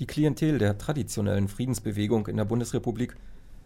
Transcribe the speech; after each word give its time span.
Die 0.00 0.06
Klientel 0.06 0.58
der 0.58 0.78
traditionellen 0.78 1.48
Friedensbewegung 1.48 2.28
in 2.28 2.36
der 2.36 2.44
Bundesrepublik 2.44 3.16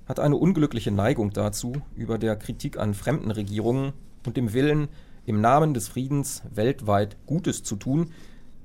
hat 0.07 0.19
eine 0.19 0.37
unglückliche 0.37 0.91
Neigung 0.91 1.31
dazu, 1.31 1.75
über 1.95 2.19
der 2.19 2.37
Kritik 2.37 2.79
an 2.79 2.95
fremden 2.95 3.31
Regierungen 3.31 3.93
und 4.27 4.37
dem 4.37 4.53
Willen, 4.53 4.89
im 5.27 5.41
Namen 5.41 5.75
des 5.75 5.89
Friedens 5.89 6.43
weltweit 6.53 7.17
Gutes 7.27 7.63
zu 7.63 7.77
tun, 7.77 8.13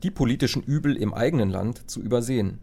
die 0.01 0.11
politischen 0.11 0.63
Übel 0.63 0.95
im 0.95 1.13
eigenen 1.13 1.49
Land 1.49 1.89
zu 1.89 2.01
übersehen. 2.01 2.59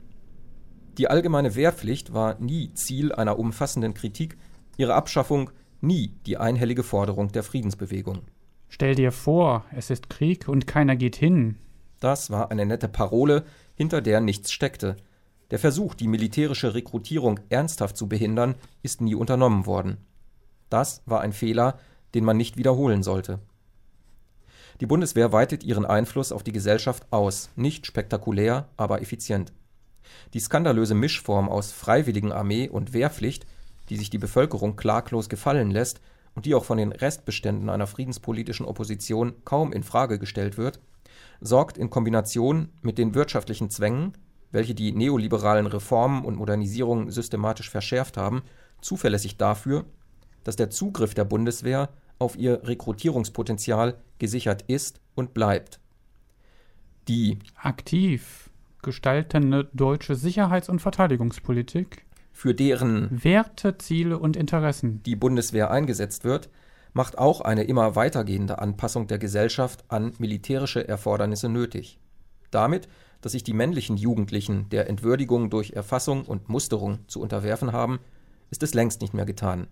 Die 0.98 1.08
allgemeine 1.08 1.54
Wehrpflicht 1.54 2.14
war 2.14 2.40
nie 2.40 2.72
Ziel 2.74 3.12
einer 3.12 3.38
umfassenden 3.38 3.94
Kritik, 3.94 4.36
ihre 4.76 4.94
Abschaffung 4.94 5.50
nie 5.80 6.14
die 6.26 6.38
einhellige 6.38 6.82
Forderung 6.82 7.30
der 7.30 7.42
Friedensbewegung. 7.42 8.22
Stell 8.68 8.94
dir 8.94 9.12
vor, 9.12 9.64
es 9.72 9.90
ist 9.90 10.08
Krieg 10.08 10.48
und 10.48 10.66
keiner 10.66 10.96
geht 10.96 11.16
hin. 11.16 11.56
Das 12.00 12.30
war 12.30 12.50
eine 12.50 12.66
nette 12.66 12.88
Parole, 12.88 13.44
hinter 13.74 14.00
der 14.00 14.20
nichts 14.20 14.52
steckte. 14.52 14.96
Der 15.50 15.58
Versuch, 15.58 15.94
die 15.94 16.08
militärische 16.08 16.74
Rekrutierung 16.74 17.40
ernsthaft 17.48 17.96
zu 17.96 18.08
behindern, 18.08 18.54
ist 18.82 19.00
nie 19.00 19.14
unternommen 19.14 19.66
worden. 19.66 19.98
Das 20.70 21.02
war 21.06 21.20
ein 21.20 21.32
Fehler, 21.32 21.78
den 22.14 22.24
man 22.24 22.36
nicht 22.36 22.56
wiederholen 22.56 23.02
sollte. 23.02 23.40
Die 24.80 24.86
Bundeswehr 24.86 25.32
weitet 25.32 25.62
ihren 25.62 25.84
Einfluss 25.84 26.32
auf 26.32 26.42
die 26.42 26.52
Gesellschaft 26.52 27.06
aus, 27.10 27.50
nicht 27.54 27.86
spektakulär, 27.86 28.68
aber 28.76 29.02
effizient. 29.02 29.52
Die 30.32 30.40
skandalöse 30.40 30.94
Mischform 30.94 31.48
aus 31.48 31.70
Freiwilligenarmee 31.72 32.68
und 32.68 32.92
Wehrpflicht, 32.92 33.46
die 33.88 33.96
sich 33.96 34.10
die 34.10 34.18
Bevölkerung 34.18 34.76
klaglos 34.76 35.28
gefallen 35.28 35.70
lässt 35.70 36.00
und 36.34 36.46
die 36.46 36.54
auch 36.54 36.64
von 36.64 36.78
den 36.78 36.92
Restbeständen 36.92 37.68
einer 37.68 37.86
friedenspolitischen 37.86 38.66
Opposition 38.66 39.34
kaum 39.44 39.72
in 39.72 39.84
Frage 39.84 40.18
gestellt 40.18 40.56
wird, 40.56 40.80
sorgt 41.40 41.78
in 41.78 41.90
Kombination 41.90 42.70
mit 42.82 42.98
den 42.98 43.14
wirtschaftlichen 43.14 43.70
Zwängen, 43.70 44.12
welche 44.50 44.74
die 44.74 44.92
neoliberalen 44.92 45.66
Reformen 45.66 46.24
und 46.24 46.36
Modernisierungen 46.36 47.10
systematisch 47.10 47.70
verschärft 47.70 48.16
haben, 48.16 48.42
zuverlässig 48.80 49.36
dafür, 49.36 49.84
dass 50.44 50.56
der 50.56 50.70
Zugriff 50.70 51.14
der 51.14 51.24
Bundeswehr 51.24 51.88
auf 52.18 52.36
ihr 52.36 52.60
Rekrutierungspotenzial 52.62 53.96
gesichert 54.18 54.62
ist 54.68 55.00
und 55.14 55.34
bleibt. 55.34 55.80
Die 57.08 57.38
aktiv 57.56 58.50
gestaltende 58.82 59.68
deutsche 59.72 60.14
Sicherheits- 60.14 60.68
und 60.68 60.80
Verteidigungspolitik, 60.80 62.04
für 62.32 62.54
deren 62.54 63.24
Werte, 63.24 63.78
Ziele 63.78 64.18
und 64.18 64.36
Interessen 64.36 65.02
die 65.02 65.16
Bundeswehr 65.16 65.70
eingesetzt 65.70 66.24
wird, 66.24 66.48
macht 66.94 67.18
auch 67.18 67.42
eine 67.42 67.64
immer 67.64 67.96
weitergehende 67.96 68.60
Anpassung 68.60 69.06
der 69.06 69.18
Gesellschaft 69.18 69.84
an 69.88 70.14
militärische 70.18 70.88
Erfordernisse 70.88 71.50
nötig. 71.50 71.98
Damit, 72.50 72.88
dass 73.20 73.32
sich 73.32 73.42
die 73.42 73.52
männlichen 73.52 73.96
Jugendlichen 73.96 74.68
der 74.70 74.88
Entwürdigung 74.88 75.50
durch 75.50 75.72
Erfassung 75.72 76.24
und 76.24 76.48
Musterung 76.48 77.00
zu 77.08 77.20
unterwerfen 77.20 77.72
haben, 77.72 77.98
ist 78.50 78.62
es 78.62 78.74
längst 78.74 79.02
nicht 79.02 79.12
mehr 79.12 79.26
getan. 79.26 79.66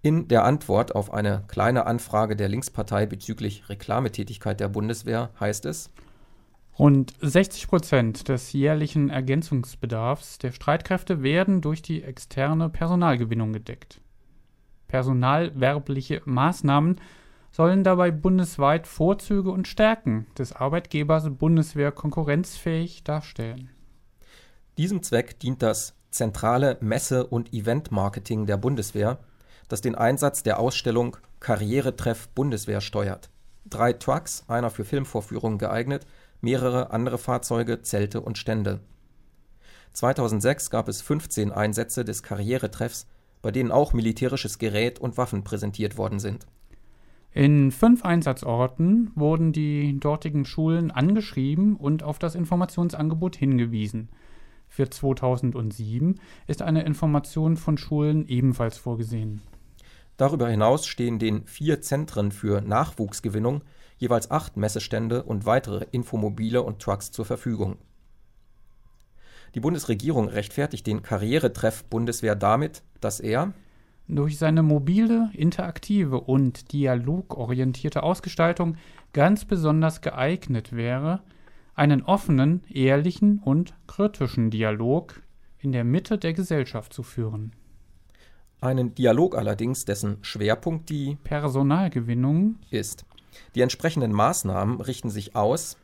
In 0.00 0.28
der 0.28 0.44
Antwort 0.44 0.94
auf 0.94 1.12
eine 1.12 1.44
kleine 1.48 1.86
Anfrage 1.86 2.36
der 2.36 2.48
Linkspartei 2.48 3.06
bezüglich 3.06 3.68
Reklametätigkeit 3.68 4.60
der 4.60 4.68
Bundeswehr 4.68 5.30
heißt 5.40 5.66
es, 5.66 5.90
Rund 6.78 7.14
60 7.20 7.68
Prozent 7.68 8.28
des 8.28 8.52
jährlichen 8.52 9.08
Ergänzungsbedarfs 9.08 10.38
der 10.38 10.50
Streitkräfte 10.50 11.22
werden 11.22 11.60
durch 11.60 11.82
die 11.82 12.02
externe 12.02 12.68
Personalgewinnung 12.68 13.52
gedeckt. 13.52 14.00
Personalwerbliche 14.94 16.22
Maßnahmen 16.24 17.00
sollen 17.50 17.82
dabei 17.82 18.12
bundesweit 18.12 18.86
Vorzüge 18.86 19.50
und 19.50 19.66
Stärken 19.66 20.28
des 20.38 20.52
Arbeitgebers 20.52 21.30
Bundeswehr 21.30 21.90
konkurrenzfähig 21.90 23.02
darstellen. 23.02 23.70
Diesem 24.78 25.02
Zweck 25.02 25.40
dient 25.40 25.62
das 25.62 25.96
zentrale 26.10 26.78
Messe- 26.80 27.26
und 27.26 27.52
Eventmarketing 27.52 28.46
der 28.46 28.56
Bundeswehr, 28.56 29.18
das 29.66 29.80
den 29.80 29.96
Einsatz 29.96 30.44
der 30.44 30.60
Ausstellung 30.60 31.16
Karrieretreff 31.40 32.28
Bundeswehr 32.28 32.80
steuert. 32.80 33.30
Drei 33.64 33.94
Trucks, 33.94 34.44
einer 34.46 34.70
für 34.70 34.84
Filmvorführungen 34.84 35.58
geeignet, 35.58 36.06
mehrere 36.40 36.92
andere 36.92 37.18
Fahrzeuge, 37.18 37.82
Zelte 37.82 38.20
und 38.20 38.38
Stände. 38.38 38.78
2006 39.92 40.70
gab 40.70 40.86
es 40.86 41.02
15 41.02 41.50
Einsätze 41.50 42.04
des 42.04 42.22
Karrieretreffs, 42.22 43.08
bei 43.44 43.50
denen 43.50 43.70
auch 43.70 43.92
militärisches 43.92 44.58
Gerät 44.58 44.98
und 44.98 45.18
Waffen 45.18 45.44
präsentiert 45.44 45.98
worden 45.98 46.18
sind. 46.18 46.46
In 47.30 47.72
fünf 47.72 48.02
Einsatzorten 48.02 49.10
wurden 49.14 49.52
die 49.52 50.00
dortigen 50.00 50.46
Schulen 50.46 50.90
angeschrieben 50.90 51.76
und 51.76 52.02
auf 52.02 52.18
das 52.18 52.36
Informationsangebot 52.36 53.36
hingewiesen. 53.36 54.08
Für 54.66 54.88
2007 54.88 56.18
ist 56.46 56.62
eine 56.62 56.84
Information 56.84 57.58
von 57.58 57.76
Schulen 57.76 58.26
ebenfalls 58.28 58.78
vorgesehen. 58.78 59.42
Darüber 60.16 60.48
hinaus 60.48 60.86
stehen 60.86 61.18
den 61.18 61.44
vier 61.44 61.82
Zentren 61.82 62.32
für 62.32 62.62
Nachwuchsgewinnung 62.62 63.62
jeweils 63.98 64.30
acht 64.30 64.56
Messestände 64.56 65.22
und 65.22 65.44
weitere 65.44 65.84
Infomobile 65.90 66.62
und 66.62 66.80
Trucks 66.80 67.12
zur 67.12 67.26
Verfügung. 67.26 67.76
Die 69.54 69.60
Bundesregierung 69.60 70.28
rechtfertigt 70.28 70.86
den 70.86 71.02
Karrieretreff 71.02 71.84
Bundeswehr 71.84 72.34
damit, 72.34 72.82
dass 73.04 73.20
er 73.20 73.52
durch 74.08 74.38
seine 74.38 74.62
mobile, 74.62 75.30
interaktive 75.32 76.20
und 76.20 76.72
dialogorientierte 76.72 78.02
Ausgestaltung 78.02 78.76
ganz 79.12 79.44
besonders 79.44 80.00
geeignet 80.00 80.72
wäre, 80.72 81.22
einen 81.74 82.02
offenen, 82.02 82.62
ehrlichen 82.68 83.38
und 83.38 83.74
kritischen 83.86 84.50
Dialog 84.50 85.22
in 85.58 85.72
der 85.72 85.84
Mitte 85.84 86.18
der 86.18 86.34
Gesellschaft 86.34 86.92
zu 86.92 87.02
führen. 87.02 87.52
Einen 88.60 88.94
Dialog 88.94 89.36
allerdings, 89.36 89.84
dessen 89.84 90.18
Schwerpunkt 90.22 90.88
die 90.88 91.16
Personalgewinnung 91.24 92.56
ist. 92.70 93.04
Die 93.54 93.60
entsprechenden 93.60 94.12
Maßnahmen 94.12 94.80
richten 94.80 95.10
sich 95.10 95.34
aus 95.34 95.76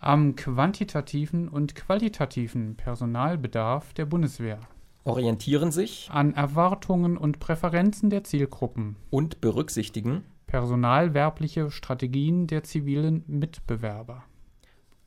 am 0.00 0.34
quantitativen 0.34 1.48
und 1.48 1.74
qualitativen 1.74 2.74
Personalbedarf 2.76 3.92
der 3.92 4.06
Bundeswehr, 4.06 4.58
orientieren 5.04 5.72
sich 5.72 6.08
an 6.10 6.34
Erwartungen 6.34 7.16
und 7.16 7.40
Präferenzen 7.40 8.10
der 8.10 8.24
Zielgruppen 8.24 8.96
und 9.10 9.40
berücksichtigen 9.40 10.24
personalwerbliche 10.46 11.70
Strategien 11.70 12.48
der 12.48 12.64
zivilen 12.64 13.24
Mitbewerber. 13.28 14.24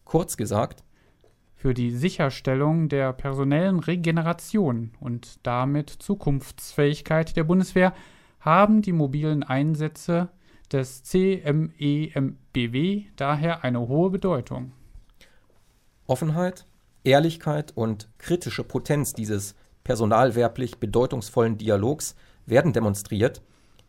Kurz 0.05 0.37
gesagt, 0.37 0.83
für 1.55 1.73
die 1.73 1.91
Sicherstellung 1.91 2.89
der 2.89 3.13
personellen 3.13 3.79
Regeneration 3.79 4.91
und 4.99 5.39
damit 5.43 5.89
Zukunftsfähigkeit 5.89 7.35
der 7.35 7.43
Bundeswehr 7.43 7.93
haben 8.39 8.81
die 8.81 8.91
mobilen 8.91 9.43
Einsätze 9.43 10.29
des 10.71 11.03
CMEMBW 11.03 13.03
daher 13.15 13.63
eine 13.63 13.87
hohe 13.87 14.09
Bedeutung. 14.09 14.71
Offenheit, 16.07 16.65
Ehrlichkeit 17.03 17.71
und 17.75 18.09
kritische 18.17 18.63
Potenz 18.63 19.13
dieses 19.13 19.55
personalwerblich 19.83 20.77
bedeutungsvollen 20.77 21.57
Dialogs 21.57 22.15
werden 22.45 22.73
demonstriert, 22.73 23.41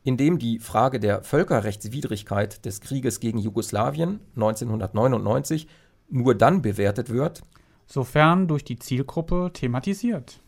indem 0.03 0.39
die 0.39 0.59
Frage 0.59 1.01
der 1.01 1.23
Völkerrechtswidrigkeit 1.23 2.65
des 2.65 2.81
Krieges 2.81 3.21
gegen 3.21 3.39
Jugoslawien 3.39 4.21
1999 4.37 5.67
nur 6.11 6.35
dann 6.35 6.63
bewertet 6.63 7.11
wird, 7.11 7.43
sofern 7.87 8.49
durch 8.49 8.65
die 8.65 8.79
Zielgruppe 8.79 9.51
thematisiert. 9.53 10.41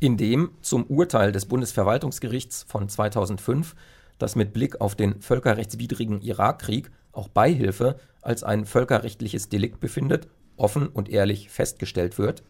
Indem 0.00 0.50
zum 0.62 0.84
Urteil 0.84 1.32
des 1.32 1.46
Bundesverwaltungsgerichts 1.46 2.64
von 2.68 2.88
2005 2.88 3.74
dass 4.20 4.36
mit 4.36 4.52
Blick 4.52 4.80
auf 4.80 4.94
den 4.94 5.20
völkerrechtswidrigen 5.20 6.20
Irakkrieg 6.20 6.92
auch 7.10 7.28
Beihilfe 7.28 7.96
als 8.22 8.44
ein 8.44 8.66
völkerrechtliches 8.66 9.48
Delikt 9.48 9.80
befindet, 9.80 10.28
offen 10.56 10.86
und 10.88 11.08
ehrlich 11.08 11.48
festgestellt 11.50 12.18
wird. 12.18 12.44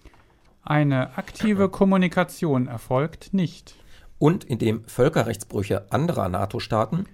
Eine 0.62 1.16
aktive 1.16 1.68
Kommunikation 1.68 2.66
erfolgt 2.66 3.32
nicht. 3.32 3.74
Und 4.18 4.44
indem 4.44 4.84
Völkerrechtsbrüche 4.84 5.90
anderer 5.90 6.28
NATO-Staaten 6.28 7.06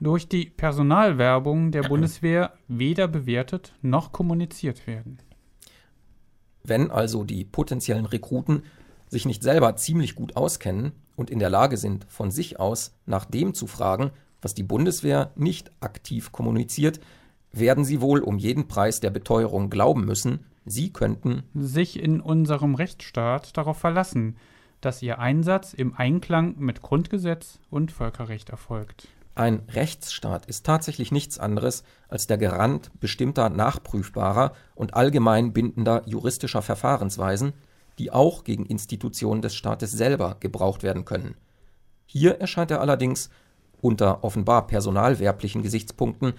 durch 0.00 0.28
die 0.28 0.46
Personalwerbung 0.46 1.70
der 1.70 1.82
Bundeswehr 1.82 2.52
weder 2.68 3.08
bewertet 3.08 3.72
noch 3.80 4.12
kommuniziert 4.12 4.86
werden. 4.86 5.18
Wenn 6.62 6.90
also 6.90 7.24
die 7.24 7.44
potenziellen 7.44 8.06
Rekruten 8.06 8.64
sich 9.08 9.24
nicht 9.24 9.42
selber 9.42 9.76
ziemlich 9.76 10.14
gut 10.14 10.36
auskennen, 10.36 10.92
und 11.16 11.30
in 11.30 11.38
der 11.38 11.50
Lage 11.50 11.76
sind, 11.76 12.06
von 12.08 12.30
sich 12.30 12.58
aus 12.58 12.96
nach 13.06 13.24
dem 13.24 13.54
zu 13.54 13.66
fragen, 13.66 14.10
was 14.42 14.54
die 14.54 14.62
Bundeswehr 14.62 15.32
nicht 15.36 15.70
aktiv 15.80 16.32
kommuniziert, 16.32 17.00
werden 17.52 17.84
sie 17.84 18.00
wohl 18.00 18.20
um 18.20 18.36
jeden 18.36 18.66
Preis 18.66 19.00
der 19.00 19.10
Beteuerung 19.10 19.70
glauben 19.70 20.04
müssen, 20.04 20.44
sie 20.64 20.92
könnten 20.92 21.44
sich 21.54 22.00
in 22.00 22.20
unserem 22.20 22.74
Rechtsstaat 22.74 23.56
darauf 23.56 23.78
verlassen, 23.78 24.36
dass 24.80 25.02
ihr 25.02 25.18
Einsatz 25.18 25.72
im 25.72 25.94
Einklang 25.94 26.56
mit 26.58 26.82
Grundgesetz 26.82 27.58
und 27.70 27.92
Völkerrecht 27.92 28.50
erfolgt. 28.50 29.08
Ein 29.34 29.62
Rechtsstaat 29.68 30.46
ist 30.46 30.64
tatsächlich 30.64 31.10
nichts 31.10 31.38
anderes 31.38 31.82
als 32.08 32.26
der 32.28 32.38
Garant 32.38 32.90
bestimmter 33.00 33.48
nachprüfbarer 33.48 34.52
und 34.76 34.94
allgemein 34.94 35.52
bindender 35.52 36.02
juristischer 36.06 36.62
Verfahrensweisen, 36.62 37.52
die 37.98 38.12
auch 38.12 38.44
gegen 38.44 38.66
Institutionen 38.66 39.42
des 39.42 39.54
Staates 39.56 39.90
selber 39.90 40.36
gebraucht 40.38 40.82
werden 40.82 41.04
können. 41.04 41.34
Hier 42.06 42.40
erscheint 42.40 42.70
er 42.70 42.80
allerdings 42.80 43.30
unter 43.80 44.22
offenbar 44.22 44.66
personalwerblichen 44.66 45.62
Gesichtspunkten 45.62 46.34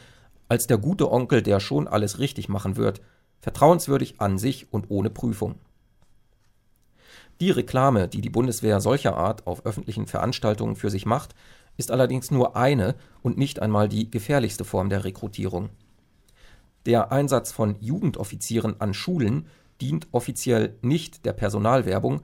als 0.48 0.68
der 0.68 0.78
gute 0.78 1.12
Onkel, 1.12 1.42
der 1.42 1.60
schon 1.60 1.88
alles 1.88 2.20
richtig 2.20 2.50
machen 2.50 2.78
wird, 2.78 3.02
vertrauenswürdig 3.46 4.16
an 4.18 4.40
sich 4.40 4.74
und 4.74 4.90
ohne 4.90 5.12
Prüfung. 5.12 5.54
Die 7.40 7.52
Reklame, 7.52 8.08
die 8.08 8.22
die 8.22 8.32
Bundeswehr 8.32 8.82
solcher 8.82 9.16
Art 9.16 9.46
auf 9.46 9.68
öffentlichen 9.68 10.08
Veranstaltungen 10.08 10.76
für 10.76 10.90
sich 10.90 11.06
macht, 11.06 11.36
ist 11.78 11.92
allerdings 11.92 12.32
nur 12.32 12.56
eine 12.56 12.96
und 13.22 13.38
nicht 13.38 13.62
einmal 13.62 13.88
die 13.88 14.10
gefährlichste 14.10 14.66
Form 14.66 14.90
der 14.90 15.04
Rekrutierung. 15.04 15.70
Der 16.88 17.12
Einsatz 17.12 17.52
von 17.52 17.76
Jugendoffizieren 17.82 18.82
an 18.82 18.96
Schulen 18.96 19.46
dient 19.80 20.08
offiziell 20.12 20.80
nicht 20.82 21.24
der 21.24 21.34
Personalwerbung, 21.34 22.22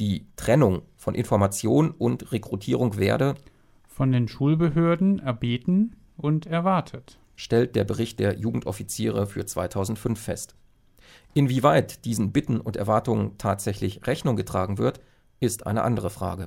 die 0.00 0.24
Trennung 0.36 0.80
von 0.96 1.14
Information 1.14 1.90
und 1.90 2.32
Rekrutierung 2.32 2.96
werde 2.96 3.34
von 3.92 4.10
den 4.10 4.26
Schulbehörden 4.26 5.18
erbeten 5.18 5.96
und 6.16 6.46
erwartet, 6.46 7.18
stellt 7.36 7.76
der 7.76 7.84
Bericht 7.84 8.20
der 8.20 8.38
Jugendoffiziere 8.38 9.26
für 9.26 9.44
2005 9.44 10.18
fest. 10.18 10.54
Inwieweit 11.34 12.04
diesen 12.04 12.32
Bitten 12.32 12.60
und 12.60 12.76
Erwartungen 12.76 13.38
tatsächlich 13.38 14.06
Rechnung 14.06 14.36
getragen 14.36 14.78
wird, 14.78 15.00
ist 15.40 15.66
eine 15.66 15.82
andere 15.82 16.10
Frage. 16.10 16.46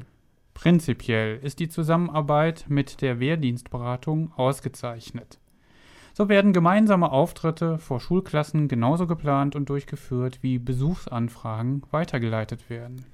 Prinzipiell 0.54 1.38
ist 1.38 1.60
die 1.60 1.68
Zusammenarbeit 1.68 2.66
mit 2.70 3.02
der 3.02 3.20
Wehrdienstberatung 3.20 4.32
ausgezeichnet. 4.36 5.40
So 6.14 6.30
werden 6.30 6.54
gemeinsame 6.54 7.12
Auftritte 7.12 7.78
vor 7.78 8.00
Schulklassen 8.00 8.70
genauso 8.70 9.06
geplant 9.06 9.56
und 9.58 9.68
durchgeführt, 9.68 10.40
wie 10.42 10.60
Besuchsanfragen 10.60 11.84
weitergeleitet 11.92 12.70
werden. 12.70 13.06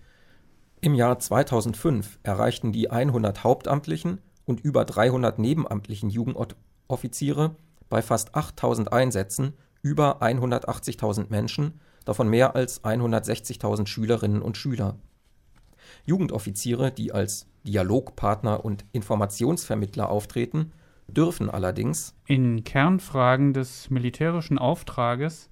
Im 0.82 0.94
Jahr 0.94 1.18
2005 1.18 2.20
erreichten 2.22 2.72
die 2.72 2.92
100 2.92 3.44
hauptamtlichen 3.44 4.20
und 4.46 4.60
über 4.60 4.86
300 4.86 5.40
nebenamtlichen 5.40 6.12
Jugendoffiziere 6.12 7.56
bei 7.90 8.04
fast 8.04 8.36
8000 8.36 8.94
Einsätzen 8.94 9.54
über 9.82 10.22
180.000 10.22 11.28
Menschen, 11.30 11.80
davon 12.06 12.30
mehr 12.30 12.56
als 12.56 12.84
160.000 12.84 13.88
Schülerinnen 13.88 14.42
und 14.42 14.58
Schüler. 14.58 14.98
Jugendoffiziere, 16.06 16.92
die 16.92 17.12
als 17.12 17.48
Dialogpartner 17.64 18.66
und 18.66 18.86
Informationsvermittler 18.92 20.10
auftreten, 20.10 20.72
dürfen 21.08 21.50
allerdings 21.50 22.16
in 22.26 22.64
Kernfragen 22.64 23.54
des 23.54 23.90
militärischen 23.90 24.58
Auftrages 24.58 25.50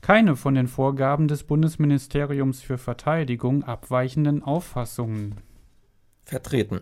keine 0.00 0.36
von 0.36 0.54
den 0.54 0.68
Vorgaben 0.68 1.28
des 1.28 1.44
Bundesministeriums 1.44 2.60
für 2.60 2.78
Verteidigung 2.78 3.64
abweichenden 3.64 4.42
Auffassungen 4.42 5.36
vertreten. 6.24 6.80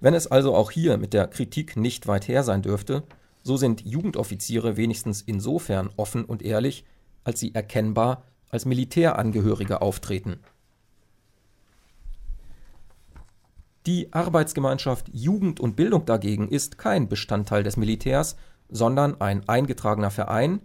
Wenn 0.00 0.14
es 0.14 0.26
also 0.26 0.54
auch 0.54 0.70
hier 0.70 0.98
mit 0.98 1.14
der 1.14 1.28
Kritik 1.28 1.76
nicht 1.76 2.06
weit 2.06 2.28
her 2.28 2.42
sein 2.42 2.62
dürfte, 2.62 3.04
so 3.42 3.56
sind 3.56 3.84
Jugendoffiziere 3.84 4.76
wenigstens 4.76 5.22
insofern 5.22 5.90
offen 5.96 6.24
und 6.24 6.42
ehrlich, 6.42 6.84
als 7.24 7.40
sie 7.40 7.54
erkennbar 7.54 8.24
als 8.50 8.64
Militärangehörige 8.66 9.80
auftreten. 9.80 10.40
Die 13.86 14.12
Arbeitsgemeinschaft 14.12 15.08
Jugend 15.12 15.58
und 15.58 15.74
Bildung 15.74 16.04
dagegen 16.04 16.48
ist 16.48 16.78
kein 16.78 17.08
Bestandteil 17.08 17.64
des 17.64 17.76
Militärs, 17.76 18.36
sondern 18.68 19.20
ein 19.20 19.48
eingetragener 19.48 20.10
Verein, 20.10 20.60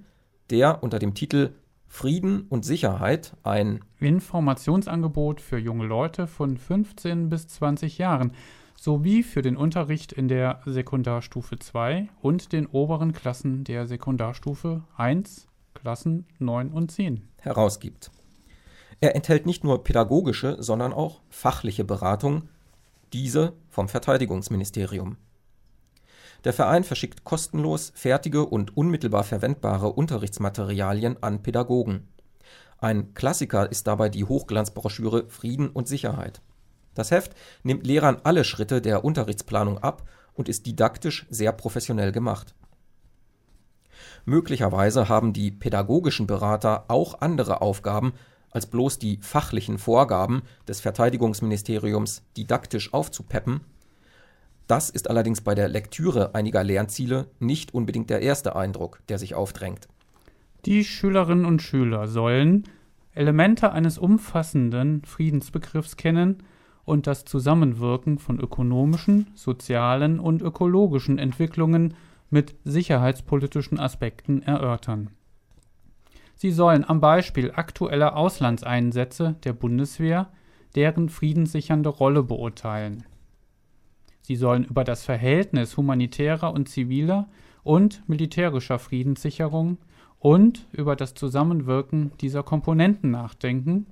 der 0.51 0.83
unter 0.83 0.99
dem 0.99 1.15
Titel 1.15 1.55
Frieden 1.87 2.41
und 2.49 2.63
Sicherheit 2.63 3.35
ein 3.43 3.79
Informationsangebot 3.99 5.41
für 5.41 5.57
junge 5.57 5.85
Leute 5.85 6.27
von 6.27 6.57
15 6.57 7.29
bis 7.29 7.47
20 7.47 7.97
Jahren 7.97 8.33
sowie 8.79 9.23
für 9.23 9.41
den 9.41 9.57
Unterricht 9.57 10.13
in 10.13 10.27
der 10.27 10.61
Sekundarstufe 10.65 11.59
2 11.59 12.09
und 12.21 12.53
den 12.53 12.67
oberen 12.67 13.11
Klassen 13.11 13.63
der 13.63 13.87
Sekundarstufe 13.87 14.83
1, 14.95 15.47
Klassen 15.73 16.25
9 16.39 16.69
und 16.71 16.91
10 16.91 17.27
herausgibt. 17.37 18.11
Er 19.01 19.15
enthält 19.15 19.45
nicht 19.45 19.63
nur 19.63 19.83
pädagogische, 19.83 20.57
sondern 20.59 20.93
auch 20.93 21.21
fachliche 21.29 21.83
Beratung, 21.83 22.49
diese 23.13 23.53
vom 23.69 23.89
Verteidigungsministerium. 23.89 25.17
Der 26.43 26.53
Verein 26.53 26.83
verschickt 26.83 27.23
kostenlos 27.23 27.91
fertige 27.95 28.45
und 28.45 28.77
unmittelbar 28.77 29.23
verwendbare 29.23 29.91
Unterrichtsmaterialien 29.91 31.21
an 31.21 31.41
Pädagogen. 31.41 32.07
Ein 32.79 33.13
Klassiker 33.15 33.71
ist 33.71 33.87
dabei 33.87 34.09
die 34.09 34.23
Hochglanzbroschüre 34.23 35.29
Frieden 35.29 35.69
und 35.69 35.87
Sicherheit. 35.87 36.41
Das 36.97 37.11
Heft 37.11 37.35
nimmt 37.61 37.85
Lehrern 37.85 38.17
alle 38.23 38.43
Schritte 38.43 38.81
der 38.81 39.05
Unterrichtsplanung 39.05 39.77
ab 39.77 40.09
und 40.33 40.49
ist 40.49 40.65
didaktisch 40.65 41.27
sehr 41.29 41.51
professionell 41.51 42.11
gemacht. 42.11 42.55
Möglicherweise 44.25 45.07
haben 45.07 45.31
die 45.31 45.51
pädagogischen 45.51 46.25
Berater 46.25 46.85
auch 46.87 47.21
andere 47.21 47.61
Aufgaben, 47.61 48.13
als 48.49 48.65
bloß 48.65 48.97
die 48.97 49.19
fachlichen 49.21 49.77
Vorgaben 49.77 50.41
des 50.67 50.81
Verteidigungsministeriums 50.81 52.23
didaktisch 52.35 52.91
aufzupeppen. 52.95 53.61
Das 54.65 54.89
ist 54.89 55.07
allerdings 55.07 55.41
bei 55.41 55.53
der 55.53 55.67
Lektüre 55.67 56.33
einiger 56.33 56.63
Lernziele 56.63 57.27
nicht 57.37 57.75
unbedingt 57.75 58.09
der 58.09 58.21
erste 58.21 58.55
Eindruck, 58.55 59.01
der 59.07 59.19
sich 59.19 59.35
aufdrängt. 59.35 59.87
Die 60.65 60.83
Schülerinnen 60.83 61.45
und 61.45 61.61
Schüler 61.61 62.07
sollen 62.07 62.63
Elemente 63.13 63.71
eines 63.71 63.99
umfassenden 63.99 65.03
Friedensbegriffs 65.05 65.95
kennen 65.95 66.41
und 66.87 67.05
das 67.05 67.25
Zusammenwirken 67.25 68.17
von 68.17 68.39
ökonomischen, 68.39 69.27
sozialen 69.35 70.21
und 70.21 70.41
ökologischen 70.41 71.19
Entwicklungen 71.19 71.95
mit 72.29 72.55
sicherheitspolitischen 72.63 73.77
Aspekten 73.77 74.41
erörtern. 74.41 75.09
Sie 76.35 76.49
sollen 76.49 76.87
am 76.87 77.01
Beispiel 77.01 77.51
aktueller 77.53 78.15
Auslandseinsätze 78.15 79.35
der 79.43 79.51
Bundeswehr 79.51 80.29
deren 80.75 81.09
friedenssichernde 81.09 81.89
Rolle 81.89 82.23
beurteilen. 82.23 83.03
Sie 84.21 84.37
sollen 84.37 84.63
über 84.63 84.85
das 84.85 85.03
Verhältnis 85.03 85.75
humanitärer 85.75 86.53
und 86.53 86.69
ziviler 86.69 87.27
und 87.63 88.07
militärischer 88.07 88.79
Friedenssicherung 88.79 89.77
und 90.19 90.67
über 90.71 90.95
das 90.95 91.15
Zusammenwirken 91.15 92.13
dieser 92.21 92.43
Komponenten 92.43 93.11
nachdenken. 93.11 93.87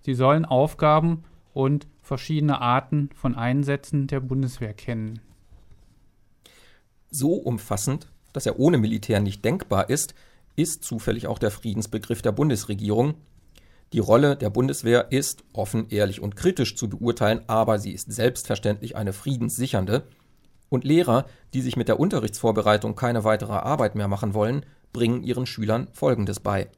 Sie 0.00 0.14
sollen 0.14 0.46
Aufgaben 0.46 1.24
und 1.54 1.86
verschiedene 2.02 2.60
Arten 2.60 3.08
von 3.14 3.34
Einsätzen 3.34 4.06
der 4.06 4.20
Bundeswehr 4.20 4.74
kennen. 4.74 5.20
So 7.10 7.32
umfassend, 7.34 8.08
dass 8.32 8.44
er 8.44 8.58
ohne 8.58 8.76
Militär 8.76 9.20
nicht 9.20 9.44
denkbar 9.44 9.88
ist, 9.88 10.14
ist 10.56 10.84
zufällig 10.84 11.26
auch 11.26 11.38
der 11.38 11.50
Friedensbegriff 11.50 12.20
der 12.22 12.32
Bundesregierung. 12.32 13.14
Die 13.92 14.00
Rolle 14.00 14.36
der 14.36 14.50
Bundeswehr 14.50 15.12
ist 15.12 15.44
offen, 15.52 15.88
ehrlich 15.90 16.20
und 16.20 16.36
kritisch 16.36 16.76
zu 16.76 16.88
beurteilen, 16.88 17.42
aber 17.46 17.78
sie 17.78 17.92
ist 17.92 18.12
selbstverständlich 18.12 18.96
eine 18.96 19.12
friedenssichernde. 19.12 20.04
Und 20.68 20.82
Lehrer, 20.82 21.26
die 21.52 21.60
sich 21.60 21.76
mit 21.76 21.86
der 21.86 22.00
Unterrichtsvorbereitung 22.00 22.96
keine 22.96 23.22
weitere 23.22 23.52
Arbeit 23.52 23.94
mehr 23.94 24.08
machen 24.08 24.34
wollen, 24.34 24.66
bringen 24.92 25.22
ihren 25.22 25.46
Schülern 25.46 25.86
Folgendes 25.92 26.40
bei. 26.40 26.68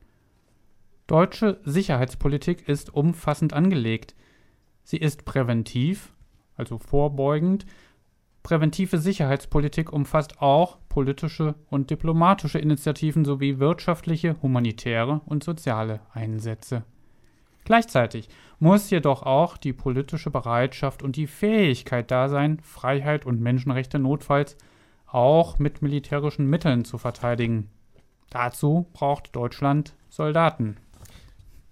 Deutsche 1.07 1.61
Sicherheitspolitik 1.65 2.69
ist 2.69 2.93
umfassend 2.93 3.53
angelegt. 3.55 4.15
Sie 4.87 4.99
ist 4.99 5.25
präventiv, 5.25 6.13
also 6.55 6.79
vorbeugend. 6.79 7.67
Präventive 8.45 8.99
Sicherheitspolitik 8.99 9.93
umfasst 9.93 10.41
auch 10.41 10.79
politische 10.89 11.57
und 11.69 11.91
diplomatische 11.91 12.61
Initiativen 12.61 13.25
sowie 13.25 13.59
wirtschaftliche, 13.59 14.37
humanitäre 14.43 15.23
und 15.27 15.43
soziale 15.43 16.03
Einsätze. 16.13 16.85
Gleichzeitig 17.65 18.29
muss 18.61 18.89
jedoch 18.91 19.25
auch 19.25 19.57
die 19.57 19.73
politische 19.73 20.31
Bereitschaft 20.31 21.03
und 21.03 21.17
die 21.17 21.27
Fähigkeit 21.27 22.13
da 22.13 22.29
sein, 22.29 22.61
Freiheit 22.61 23.27
und 23.27 23.41
Menschenrechte 23.41 23.99
notfalls 23.99 24.57
auch 25.09 25.59
mit 25.59 25.83
militärischen 25.83 26.47
Mitteln 26.47 26.85
zu 26.85 26.97
verteidigen. 26.97 27.71
Dazu 28.31 28.87
braucht 28.93 29.35
Deutschland 29.35 29.97
Soldaten. 30.11 30.77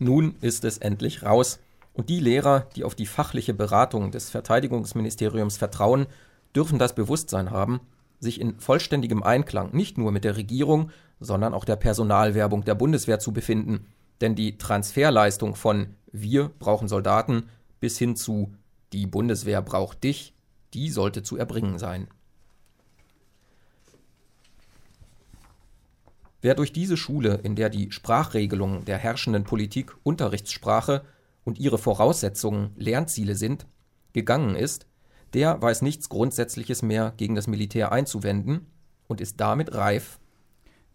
Nun 0.01 0.35
ist 0.41 0.65
es 0.65 0.79
endlich 0.79 1.23
raus. 1.23 1.61
Und 1.95 2.11
die 2.11 2.21
Lehrer, 2.21 2.69
die 2.75 2.85
auf 2.85 2.95
die 2.95 3.07
fachliche 3.07 3.55
Beratung 3.55 4.11
des 4.11 4.29
Verteidigungsministeriums 4.29 5.57
vertrauen, 5.57 6.07
dürfen 6.55 6.79
das 6.79 6.95
Bewusstsein 6.95 7.51
haben, 7.51 7.81
sich 8.19 8.41
in 8.41 8.59
vollständigem 8.59 9.23
Einklang 9.23 9.73
nicht 9.73 9.97
nur 9.97 10.13
mit 10.13 10.25
der 10.25 10.37
Regierung, 10.37 10.91
sondern 11.21 11.55
auch 11.55 11.65
der 11.65 11.77
Personalwerbung 11.77 12.65
der 12.65 12.75
Bundeswehr 12.75 13.21
zu 13.21 13.33
befinden. 13.33 13.87
Denn 14.21 14.35
die 14.35 14.59
Transferleistung 14.59 15.55
von 15.55 15.95
wir 16.13 16.51
brauchen 16.59 16.89
Soldaten 16.89 17.49
bis 17.81 17.99
hin 17.99 18.17
zu 18.17 18.53
die 18.93 19.07
Bundeswehr 19.07 19.63
braucht 19.63 20.05
dich, 20.05 20.35
die 20.73 20.91
sollte 20.91 21.23
zu 21.23 21.37
erbringen 21.37 21.79
sein. 21.79 22.09
Wer 26.43 26.55
durch 26.55 26.73
diese 26.73 26.97
Schule, 26.97 27.41
in 27.43 27.57
der 27.57 27.71
die 27.71 27.91
Sprachregelung 27.91 28.85
der 28.85 28.99
herrschenden 28.99 29.45
Politik 29.45 29.95
Unterrichtssprache 30.03 31.03
und 31.45 31.59
ihre 31.59 31.79
Voraussetzungen 31.79 32.73
Lernziele 32.77 33.35
sind, 33.35 33.67
gegangen 34.13 34.57
ist, 34.57 34.87
der 35.35 35.61
weiß 35.61 35.83
nichts 35.83 36.09
Grundsätzliches 36.09 36.83
mehr 36.83 37.13
gegen 37.17 37.35
das 37.35 37.47
Militär 37.47 37.93
einzuwenden 37.93 38.67
und 39.09 39.21
ist 39.21 39.41
damit 39.41 39.75
reif, 39.75 40.19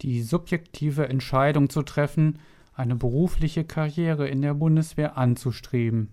die 0.02 0.22
subjektive 0.22 1.08
Entscheidung 1.08 1.68
zu 1.68 1.82
treffen, 1.82 2.38
eine 2.72 2.96
berufliche 2.96 3.64
Karriere 3.64 4.28
in 4.28 4.40
der 4.40 4.54
Bundeswehr 4.54 5.18
anzustreben. 5.18 6.08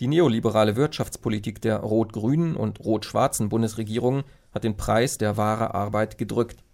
Die 0.00 0.06
neoliberale 0.06 0.76
Wirtschaftspolitik 0.76 1.60
der 1.60 1.78
rot-grünen 1.78 2.56
und 2.56 2.80
rot-schwarzen 2.80 3.48
Bundesregierung 3.48 4.22
hat 4.52 4.64
den 4.64 4.76
Preis 4.76 5.18
der 5.18 5.36
wahre 5.36 5.74
Arbeit 5.74 6.18
gedrückt. 6.18 6.64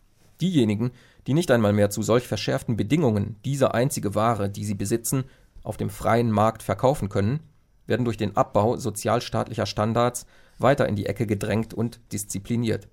Diejenigen, 0.41 0.93
die 1.27 1.35
nicht 1.35 1.51
einmal 1.51 1.73
mehr 1.73 1.91
zu 1.91 2.03
solch 2.03 2.27
verschärften 2.27 2.77
Bedingungen 2.77 3.37
diese 3.45 3.75
einzige 3.75 4.15
Ware, 4.15 4.49
die 4.49 4.65
sie 4.65 4.75
besitzen, 4.75 5.25
auf 5.63 5.77
dem 5.77 5.91
freien 5.91 6.31
Markt 6.31 6.63
verkaufen 6.63 7.09
können, 7.09 7.41
werden 7.87 8.05
durch 8.05 8.17
den 8.17 8.37
Abbau 8.37 8.77
sozialstaatlicher 8.77 9.67
Standards 9.67 10.27
weiter 10.59 10.89
in 10.89 10.97
die 10.97 11.07
Ecke 11.07 11.27
gedrängt 11.27 11.75
und 11.75 12.01
diszipliniert. 12.13 12.89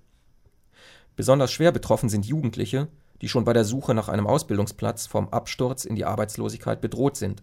Besonders 1.16 1.52
schwer 1.52 1.72
betroffen 1.72 2.08
sind 2.08 2.26
Jugendliche, 2.26 2.88
die 3.22 3.28
schon 3.28 3.44
bei 3.44 3.52
der 3.52 3.64
Suche 3.64 3.94
nach 3.94 4.08
einem 4.08 4.26
Ausbildungsplatz 4.26 5.06
vom 5.06 5.28
Absturz 5.30 5.84
in 5.84 5.96
die 5.96 6.04
Arbeitslosigkeit 6.04 6.80
bedroht 6.80 7.16
sind. 7.16 7.42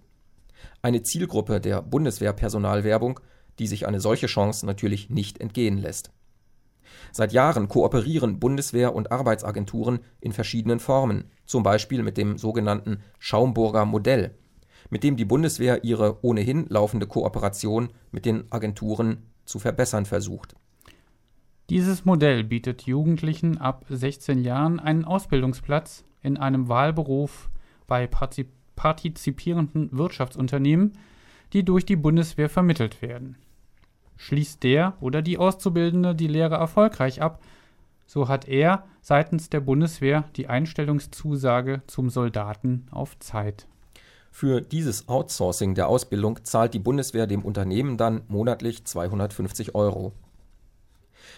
Eine 0.82 1.04
Zielgruppe 1.04 1.60
der 1.60 1.82
Bundeswehrpersonalwerbung, 1.82 3.20
die 3.60 3.68
sich 3.68 3.88
eine 3.88 4.00
solche 4.00 4.28
Chance 4.28 4.66
natürlich 4.66 5.10
nicht 5.10 5.42
entgehen 5.42 5.78
lässt. 5.78 6.12
Seit 7.12 7.34
Jahren 7.34 7.68
kooperieren 7.68 8.40
Bundeswehr 8.40 8.96
und 8.96 9.12
Arbeitsagenturen 9.12 10.00
in 10.20 10.32
verschiedenen 10.32 10.80
Formen, 10.80 11.32
zum 11.46 11.64
Beispiel 11.64 12.04
mit 12.04 12.18
dem 12.18 12.38
sogenannten 12.38 13.02
Schaumburger 13.20 13.86
Modell, 13.86 14.36
mit 14.90 15.04
dem 15.04 15.16
die 15.16 15.26
Bundeswehr 15.26 15.84
ihre 15.84 16.24
ohnehin 16.24 16.66
laufende 16.70 17.08
Kooperation 17.08 17.90
mit 18.12 18.26
den 18.26 18.52
Agenturen 18.52 19.24
zu 19.46 19.60
verbessern 19.60 20.06
versucht. 20.06 20.56
Dieses 21.70 22.06
Modell 22.06 22.44
bietet 22.44 22.84
Jugendlichen 22.84 23.58
ab 23.58 23.86
16 23.90 24.44
Jahren 24.44 24.80
einen 24.80 25.06
Ausbildungsplatz 25.06 26.04
in 26.22 26.38
einem 26.38 26.68
Wahlberuf 26.68 27.50
bei 27.88 28.08
partizipierenden 28.76 29.98
Wirtschaftsunternehmen, 29.98 30.98
die 31.54 31.64
durch 31.64 31.86
die 31.86 31.96
Bundeswehr 31.96 32.50
vermittelt 32.50 33.02
werden. 33.02 33.38
Schließt 34.18 34.64
der 34.64 34.96
oder 35.00 35.22
die 35.22 35.38
Auszubildende 35.38 36.16
die 36.16 36.28
Lehre 36.28 36.56
erfolgreich 36.56 37.22
ab, 37.22 37.42
so 38.06 38.28
hat 38.28 38.48
er 38.48 38.86
seitens 39.02 39.50
der 39.50 39.60
Bundeswehr 39.60 40.26
die 40.36 40.48
Einstellungszusage 40.48 41.82
zum 41.88 42.10
Soldaten 42.10 42.88
auf 42.92 43.18
Zeit. 43.20 43.68
Für 44.36 44.62
dieses 44.62 45.08
Outsourcing 45.08 45.76
der 45.76 45.88
Ausbildung 45.88 46.44
zahlt 46.44 46.74
die 46.74 46.80
Bundeswehr 46.80 47.28
dem 47.28 47.46
Unternehmen 47.46 47.98
dann 47.98 48.24
monatlich 48.30 48.84
250 48.84 49.76
Euro. 49.76 50.12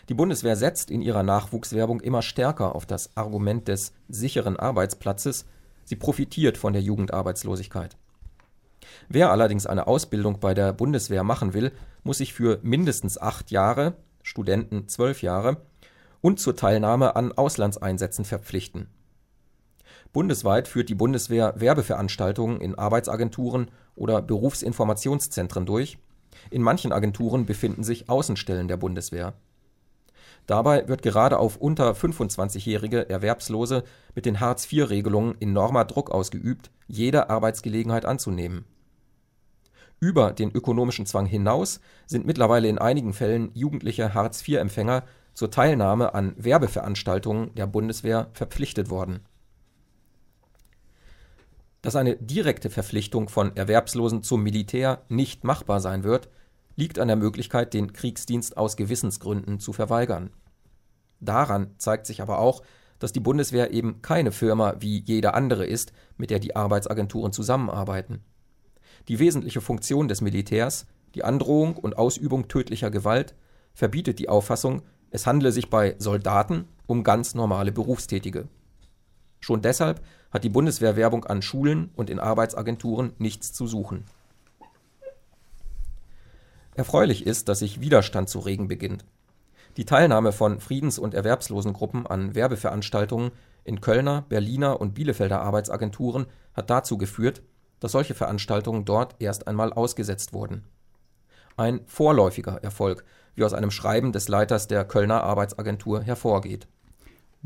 Die 0.08 0.14
Bundeswehr 0.14 0.56
setzt 0.56 0.90
in 0.90 1.02
ihrer 1.02 1.22
Nachwuchswerbung 1.22 2.00
immer 2.00 2.22
stärker 2.22 2.74
auf 2.74 2.86
das 2.86 3.18
Argument 3.18 3.68
des 3.68 3.92
sicheren 4.08 4.56
Arbeitsplatzes, 4.56 5.46
sie 5.84 5.98
profitiert 5.98 6.58
von 6.58 6.72
der 6.72 6.82
Jugendarbeitslosigkeit. 6.82 7.98
Wer 9.10 9.30
allerdings 9.30 9.66
eine 9.66 9.88
Ausbildung 9.88 10.40
bei 10.40 10.54
der 10.54 10.72
Bundeswehr 10.72 11.26
machen 11.26 11.54
will, 11.54 11.74
muss 12.06 12.20
sich 12.20 12.34
für 12.34 12.60
mindestens 12.64 13.18
acht 13.18 13.52
Jahre, 13.52 13.98
Studenten 14.24 14.88
zwölf 14.88 15.22
Jahre, 15.22 15.58
und 16.22 16.40
zur 16.40 16.56
Teilnahme 16.56 17.18
an 17.18 17.34
Auslandseinsätzen 17.34 18.24
verpflichten. 18.24 18.88
Bundesweit 20.16 20.70
führt 20.70 20.88
die 20.88 20.96
Bundeswehr 20.96 21.56
Werbeveranstaltungen 21.58 22.62
in 22.62 22.76
Arbeitsagenturen 22.76 23.70
oder 23.98 24.22
Berufsinformationszentren 24.22 25.66
durch. 25.66 25.98
In 26.50 26.62
manchen 26.62 26.94
Agenturen 26.94 27.46
befinden 27.46 27.84
sich 27.84 28.08
Außenstellen 28.08 28.70
der 28.70 28.78
Bundeswehr. 28.78 29.34
Dabei 30.48 30.88
wird 30.88 31.02
gerade 31.02 31.38
auf 31.38 31.58
unter 31.58 31.92
25-jährige 31.92 33.10
Erwerbslose 33.10 33.84
mit 34.16 34.26
den 34.26 34.40
Hartz-IV-Regelungen 34.40 35.36
enormer 35.42 35.84
Druck 35.84 36.12
ausgeübt, 36.12 36.72
jede 36.88 37.30
Arbeitsgelegenheit 37.30 38.06
anzunehmen. 38.06 38.64
Über 40.00 40.32
den 40.32 40.50
ökonomischen 40.50 41.06
Zwang 41.06 41.26
hinaus 41.26 41.82
sind 42.06 42.26
mittlerweile 42.26 42.70
in 42.70 42.78
einigen 42.78 43.12
Fällen 43.12 43.52
jugendliche 43.54 44.14
Hartz-IV-Empfänger 44.14 45.04
zur 45.34 45.52
Teilnahme 45.52 46.14
an 46.14 46.36
Werbeveranstaltungen 46.38 47.54
der 47.56 47.68
Bundeswehr 47.68 48.30
verpflichtet 48.32 48.90
worden. 48.90 49.20
Dass 51.86 51.96
eine 51.96 52.16
direkte 52.16 52.72
Verpflichtung 52.72 53.30
von 53.30 53.56
Erwerbslosen 53.56 54.24
zum 54.24 54.42
Militär 54.42 55.04
nicht 55.08 55.44
machbar 55.44 55.80
sein 55.80 56.04
wird, 56.04 56.30
liegt 56.76 56.98
an 56.98 57.08
der 57.08 57.16
Möglichkeit, 57.16 57.76
den 57.76 57.94
Kriegsdienst 57.94 58.58
aus 58.58 58.76
Gewissensgründen 58.76 59.60
zu 59.60 59.72
verweigern. 59.72 60.32
Daran 61.20 61.76
zeigt 61.78 62.08
sich 62.08 62.24
aber 62.24 62.40
auch, 62.40 62.64
dass 62.98 63.14
die 63.14 63.20
Bundeswehr 63.20 63.72
eben 63.72 64.02
keine 64.02 64.32
Firma 64.32 64.78
wie 64.80 65.04
jede 65.06 65.36
andere 65.36 65.68
ist, 65.68 65.94
mit 66.18 66.32
der 66.32 66.40
die 66.40 66.56
Arbeitsagenturen 66.56 67.32
zusammenarbeiten. 67.32 68.24
Die 69.08 69.20
wesentliche 69.20 69.62
Funktion 69.62 70.08
des 70.08 70.22
Militärs, 70.22 70.88
die 71.14 71.24
Androhung 71.24 71.78
und 71.78 72.00
Ausübung 72.00 72.48
tödlicher 72.48 72.90
Gewalt, 72.90 73.36
verbietet 73.76 74.18
die 74.18 74.28
Auffassung, 74.28 74.82
es 75.12 75.28
handle 75.28 75.52
sich 75.52 75.70
bei 75.70 75.94
Soldaten 76.00 76.68
um 76.88 77.04
ganz 77.04 77.36
normale 77.36 77.72
Berufstätige. 77.72 78.48
Schon 79.46 79.62
deshalb 79.62 80.02
hat 80.32 80.44
die 80.44 80.50
Bundeswehrwerbung 80.50 81.26
an 81.26 81.44
Schulen 81.44 81.92
und 81.96 82.10
in 82.10 82.20
Arbeitsagenturen 82.20 83.14
nichts 83.20 83.54
zu 83.54 83.68
suchen. 83.68 84.04
Erfreulich 86.74 87.28
ist, 87.28 87.48
dass 87.48 87.60
sich 87.60 87.80
Widerstand 87.80 88.28
zu 88.28 88.40
regen 88.40 88.68
beginnt. 88.68 89.06
Die 89.78 89.86
Teilnahme 89.86 90.32
von 90.32 90.60
Friedens- 90.60 90.98
und 90.98 91.14
Erwerbslosengruppen 91.14 92.08
an 92.08 92.34
Werbeveranstaltungen 92.34 93.30
in 93.64 93.82
Kölner, 93.82 94.24
Berliner 94.30 94.82
und 94.82 94.96
Bielefelder 94.96 95.44
Arbeitsagenturen 95.44 96.26
hat 96.56 96.72
dazu 96.72 96.98
geführt, 96.98 97.44
dass 97.80 97.92
solche 97.92 98.16
Veranstaltungen 98.16 98.84
dort 98.84 99.16
erst 99.20 99.48
einmal 99.48 99.74
ausgesetzt 99.74 100.34
wurden. 100.34 100.64
Ein 101.56 101.82
vorläufiger 101.86 102.64
Erfolg, 102.64 103.06
wie 103.36 103.44
aus 103.44 103.54
einem 103.54 103.70
Schreiben 103.70 104.12
des 104.12 104.28
Leiters 104.28 104.66
der 104.66 104.86
Kölner 104.86 105.22
Arbeitsagentur 105.22 106.02
hervorgeht. 106.02 106.68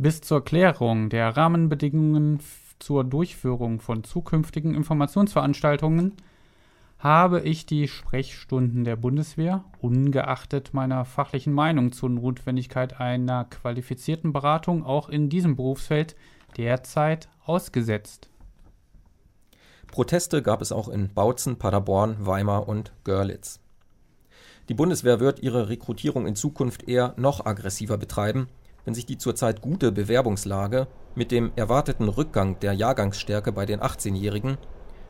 Bis 0.01 0.21
zur 0.21 0.45
Klärung 0.45 1.09
der 1.09 1.35
Rahmenbedingungen 1.35 2.39
zur 2.79 3.03
Durchführung 3.03 3.81
von 3.81 4.05
zukünftigen 4.05 4.73
Informationsveranstaltungen 4.73 6.13
habe 6.99 7.41
ich 7.41 7.65
die 7.65 7.89
Sprechstunden 7.89 8.85
der 8.85 8.95
Bundeswehr, 8.95 9.65
ungeachtet 9.81 10.73
meiner 10.73 11.03
fachlichen 11.03 11.51
Meinung 11.51 11.91
zur 11.91 12.07
Notwendigkeit 12.07 13.01
einer 13.01 13.43
qualifizierten 13.43 14.31
Beratung 14.31 14.85
auch 14.85 15.09
in 15.09 15.27
diesem 15.27 15.57
Berufsfeld, 15.57 16.15
derzeit 16.55 17.27
ausgesetzt. 17.43 18.29
Proteste 19.87 20.41
gab 20.41 20.61
es 20.61 20.71
auch 20.71 20.87
in 20.87 21.13
Bautzen, 21.13 21.57
Paderborn, 21.57 22.25
Weimar 22.25 22.69
und 22.69 22.93
Görlitz. 23.03 23.59
Die 24.69 24.75
Bundeswehr 24.75 25.19
wird 25.19 25.41
ihre 25.43 25.67
Rekrutierung 25.67 26.25
in 26.25 26.37
Zukunft 26.37 26.87
eher 26.87 27.15
noch 27.17 27.45
aggressiver 27.45 27.97
betreiben, 27.97 28.47
wenn 28.85 28.93
sich 28.93 29.05
die 29.05 29.17
zurzeit 29.17 29.61
gute 29.61 29.91
Bewerbungslage 29.91 30.87
mit 31.15 31.31
dem 31.31 31.51
erwarteten 31.55 32.09
Rückgang 32.09 32.59
der 32.59 32.73
Jahrgangsstärke 32.73 33.51
bei 33.51 33.65
den 33.65 33.81
18-Jährigen 33.81 34.57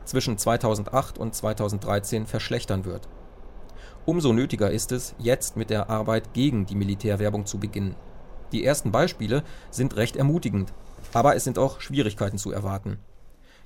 zwischen 0.04 0.38
2008 0.38 1.18
und 1.18 1.34
2013 1.34 2.26
verschlechtern 2.26 2.84
wird. 2.84 3.08
Umso 4.06 4.32
nötiger 4.32 4.70
ist 4.70 4.92
es, 4.92 5.14
jetzt 5.18 5.56
mit 5.56 5.70
der 5.70 5.90
Arbeit 5.90 6.32
gegen 6.32 6.66
die 6.66 6.74
Militärwerbung 6.74 7.46
zu 7.46 7.58
beginnen. 7.58 7.94
Die 8.52 8.64
ersten 8.64 8.90
Beispiele 8.90 9.44
sind 9.70 9.96
recht 9.96 10.16
ermutigend, 10.16 10.72
aber 11.12 11.36
es 11.36 11.44
sind 11.44 11.58
auch 11.58 11.80
Schwierigkeiten 11.80 12.38
zu 12.38 12.50
erwarten. 12.50 12.98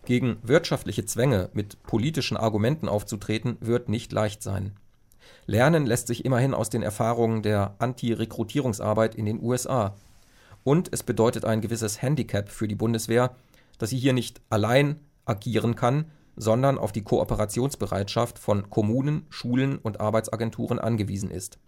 Gegen 0.05 0.37
wirtschaftliche 0.43 1.07
Zwänge 1.07 1.49
mit 1.55 1.83
politischen 1.83 2.37
Argumenten 2.37 2.89
aufzutreten, 2.89 3.57
wird 3.61 3.89
nicht 3.89 4.13
leicht 4.13 4.43
sein. 4.43 4.77
Lernen 5.47 5.87
lässt 5.87 6.07
sich 6.07 6.25
immerhin 6.25 6.55
aus 6.55 6.71
den 6.71 6.83
Erfahrungen 6.83 7.43
der 7.43 7.75
Anti-Rekrutierungsarbeit 7.79 9.15
in 9.15 9.27
den 9.27 9.43
USA. 9.43 9.97
Und 10.63 10.93
es 10.93 11.03
bedeutet 11.03 11.45
ein 11.45 11.61
gewisses 11.61 12.01
Handicap 12.01 12.49
für 12.49 12.69
die 12.69 12.75
Bundeswehr, 12.75 13.37
dass 13.79 13.91
sie 13.91 13.99
hier 13.99 14.13
nicht 14.13 14.41
allein 14.51 15.01
agieren 15.25 15.75
kann, 15.75 16.07
sondern 16.37 16.79
auf 16.79 16.93
die 16.93 17.05
Kooperationsbereitschaft 17.05 18.39
von 18.39 18.71
Kommunen, 18.71 19.27
Schulen 19.29 19.79
und 19.79 20.01
Arbeitsagenturen 20.01 20.79
angewiesen 20.79 21.31
ist. 21.31 21.59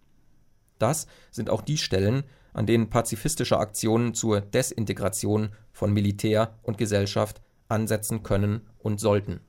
Das 0.79 1.07
sind 1.31 1.51
auch 1.51 1.63
die 1.63 1.79
Stellen, 1.79 2.25
an 2.53 2.67
denen 2.67 2.91
pazifistische 2.91 3.59
Aktionen 3.59 4.15
zur 4.15 4.41
Desintegration 4.41 5.51
von 5.73 5.93
Militär 5.93 6.55
und 6.63 6.79
Gesellschaft 6.79 7.41
ansetzen 7.69 8.23
können 8.23 8.63
und 8.79 9.01
sollten 9.01 9.41